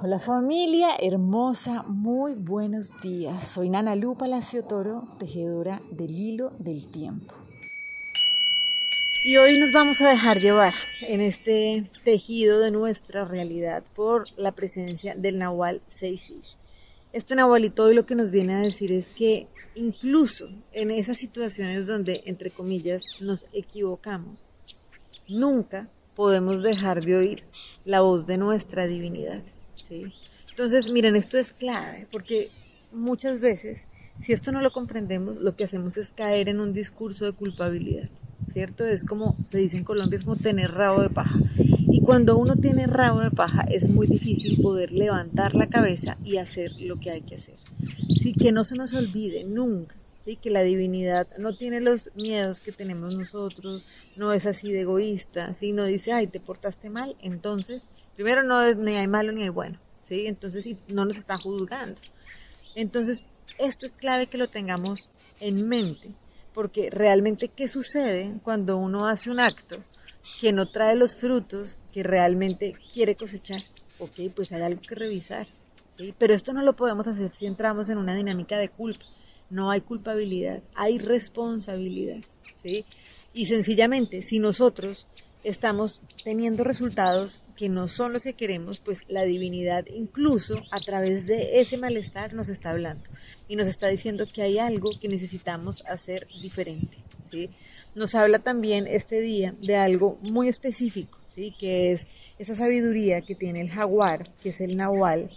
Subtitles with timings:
[0.00, 3.48] Hola familia hermosa, muy buenos días.
[3.48, 7.34] Soy Nana Lu Palacio Toro, tejedora del hilo del tiempo.
[9.24, 14.52] Y hoy nos vamos a dejar llevar en este tejido de nuestra realidad por la
[14.52, 16.54] presencia del Nahual Seish.
[17.12, 21.88] Este Nahualito hoy lo que nos viene a decir es que incluso en esas situaciones
[21.88, 24.44] donde, entre comillas, nos equivocamos,
[25.26, 27.42] nunca podemos dejar de oír
[27.84, 29.42] la voz de nuestra divinidad.
[30.50, 32.48] Entonces, miren, esto es clave porque
[32.92, 33.82] muchas veces,
[34.16, 38.08] si esto no lo comprendemos, lo que hacemos es caer en un discurso de culpabilidad,
[38.52, 38.84] ¿cierto?
[38.86, 41.38] Es como se dice en Colombia, es como tener rabo de paja.
[41.90, 46.38] Y cuando uno tiene rabo de paja es muy difícil poder levantar la cabeza y
[46.38, 47.56] hacer lo que hay que hacer.
[48.20, 49.94] Sí, que no se nos olvide nunca
[50.36, 55.54] que la divinidad no tiene los miedos que tenemos nosotros, no es así de egoísta,
[55.54, 55.72] ¿sí?
[55.72, 59.78] no dice, ay, te portaste mal, entonces Primero, no ni hay malo ni hay bueno,
[60.02, 60.26] ¿sí?
[60.26, 61.94] Entonces, no nos está juzgando.
[62.74, 63.22] Entonces,
[63.60, 66.10] esto es clave que lo tengamos en mente,
[66.52, 69.76] porque realmente, ¿qué sucede cuando uno hace un acto
[70.40, 73.62] que no trae los frutos que realmente quiere cosechar?
[74.00, 75.46] Ok, pues hay algo que revisar,
[75.96, 76.12] ¿sí?
[76.18, 79.04] Pero esto no lo podemos hacer si entramos en una dinámica de culpa.
[79.50, 82.20] No hay culpabilidad, hay responsabilidad,
[82.54, 82.84] ¿sí?
[83.32, 85.06] Y sencillamente, si nosotros
[85.44, 91.26] estamos teniendo resultados que no son los que queremos, pues la divinidad incluso a través
[91.26, 93.04] de ese malestar nos está hablando
[93.48, 96.98] y nos está diciendo que hay algo que necesitamos hacer diferente,
[97.30, 97.50] ¿sí?
[97.94, 101.54] Nos habla también este día de algo muy específico, ¿sí?
[101.58, 102.06] Que es
[102.38, 105.28] esa sabiduría que tiene el jaguar, que es el nahual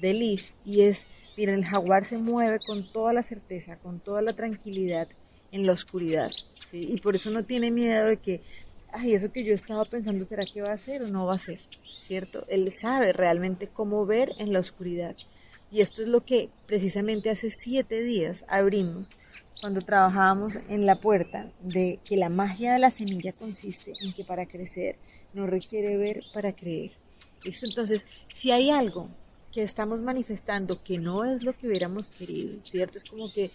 [0.00, 1.06] de Lish, y es,
[1.40, 5.08] miren, el jaguar se mueve con toda la certeza, con toda la tranquilidad
[5.52, 6.30] en la oscuridad,
[6.70, 6.80] ¿sí?
[6.82, 8.42] Y por eso no tiene miedo de que
[8.92, 11.38] ay, eso que yo estaba pensando, ¿será que va a ser o no va a
[11.38, 11.60] ser?
[11.90, 12.44] ¿Cierto?
[12.48, 15.16] Él sabe realmente cómo ver en la oscuridad.
[15.70, 19.08] Y esto es lo que precisamente hace siete días abrimos
[19.62, 24.24] cuando trabajábamos en la puerta de que la magia de la semilla consiste en que
[24.24, 24.96] para crecer
[25.32, 26.90] no requiere ver para creer.
[27.62, 29.08] Entonces, si hay algo
[29.52, 32.98] que estamos manifestando que no es lo que hubiéramos querido, ¿cierto?
[32.98, 33.50] Es como que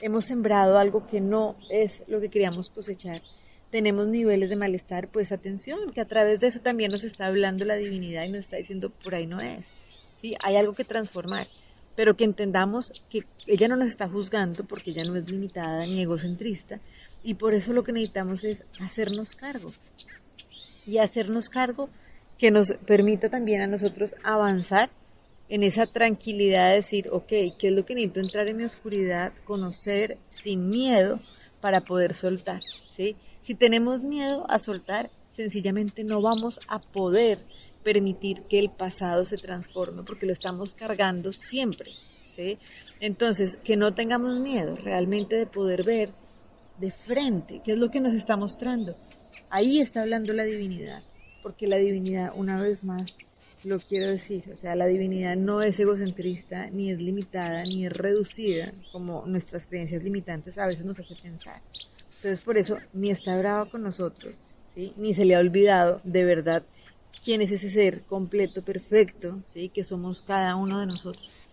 [0.00, 3.20] hemos sembrado algo que no es lo que queríamos cosechar
[3.70, 7.64] tenemos niveles de malestar, pues atención, que a través de eso también nos está hablando
[7.64, 9.66] la divinidad y nos está diciendo por ahí no es.
[10.14, 10.34] ¿sí?
[10.42, 11.46] Hay algo que transformar,
[11.94, 16.02] pero que entendamos que ella no nos está juzgando porque ella no es limitada ni
[16.02, 16.80] egocentrista
[17.22, 19.70] y por eso lo que necesitamos es hacernos cargo
[20.86, 21.88] y hacernos cargo
[22.38, 24.90] que nos permita también a nosotros avanzar
[25.50, 29.32] en esa tranquilidad de decir, ok, ¿qué es lo que necesito entrar en mi oscuridad?
[29.44, 31.18] Conocer sin miedo
[31.60, 32.62] para poder soltar,
[32.96, 33.16] ¿sí?
[33.42, 37.40] Si tenemos miedo a soltar, sencillamente no vamos a poder
[37.82, 41.90] permitir que el pasado se transforme porque lo estamos cargando siempre.
[42.34, 42.58] ¿sí?
[43.00, 46.10] Entonces, que no tengamos miedo realmente de poder ver
[46.78, 48.96] de frente qué es lo que nos está mostrando.
[49.50, 51.02] Ahí está hablando la divinidad,
[51.42, 53.04] porque la divinidad, una vez más,
[53.64, 57.92] lo quiero decir, o sea, la divinidad no es egocentrista, ni es limitada, ni es
[57.92, 61.60] reducida, como nuestras creencias limitantes a veces nos hacen pensar.
[62.16, 64.34] Entonces por eso ni está bravo con nosotros,
[64.74, 64.92] ¿sí?
[64.96, 66.62] ni se le ha olvidado de verdad
[67.24, 69.68] quién es ese ser completo, perfecto, ¿sí?
[69.68, 71.48] que somos cada uno de nosotros.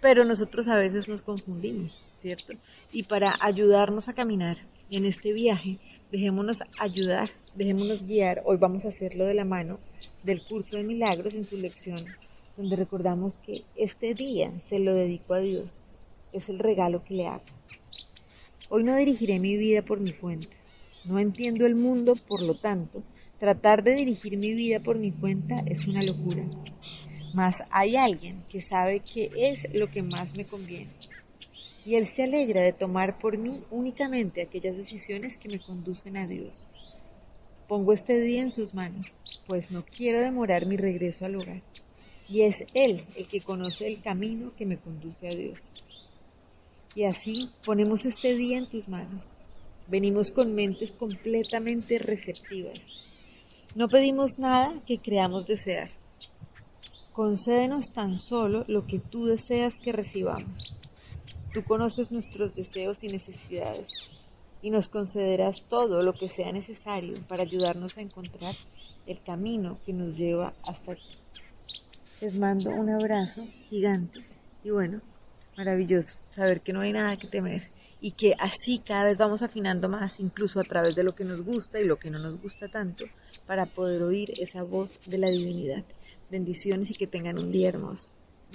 [0.00, 2.54] Pero nosotros a veces nos confundimos, ¿cierto?
[2.92, 4.58] Y para ayudarnos a caminar
[4.90, 5.78] en este viaje,
[6.10, 8.42] dejémonos ayudar, dejémonos guiar.
[8.44, 9.78] Hoy vamos a hacerlo de la mano
[10.22, 12.04] del curso de milagros en su lección,
[12.56, 15.80] donde recordamos que este día se lo dedico a Dios.
[16.32, 17.44] Es el regalo que le hago.
[18.68, 20.48] Hoy no dirigiré mi vida por mi cuenta.
[21.04, 23.02] No entiendo el mundo, por lo tanto,
[23.38, 26.44] tratar de dirigir mi vida por mi cuenta es una locura.
[27.32, 30.90] Mas hay alguien que sabe qué es lo que más me conviene.
[31.88, 36.26] Y él se alegra de tomar por mí únicamente aquellas decisiones que me conducen a
[36.26, 36.66] Dios.
[37.66, 39.16] Pongo este día en sus manos,
[39.46, 41.62] pues no quiero demorar mi regreso al hogar.
[42.28, 45.70] Y es Él el que conoce el camino que me conduce a Dios.
[46.94, 49.38] Y así ponemos este día en tus manos.
[49.86, 52.82] Venimos con mentes completamente receptivas.
[53.74, 55.88] No pedimos nada que creamos desear.
[57.14, 60.74] Concédenos tan solo lo que tú deseas que recibamos.
[61.52, 63.88] Tú conoces nuestros deseos y necesidades
[64.60, 68.56] y nos concederás todo lo que sea necesario para ayudarnos a encontrar
[69.06, 71.18] el camino que nos lleva hasta aquí.
[72.20, 74.24] Les mando un abrazo gigante
[74.64, 75.00] y bueno,
[75.56, 77.70] maravilloso saber que no hay nada que temer
[78.00, 81.42] y que así cada vez vamos afinando más, incluso a través de lo que nos
[81.42, 83.04] gusta y lo que no nos gusta tanto,
[83.46, 85.84] para poder oír esa voz de la divinidad.
[86.30, 88.10] Bendiciones y que tengan un día hermoso.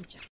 [0.07, 0.32] Chao.